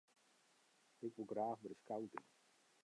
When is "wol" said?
1.15-1.29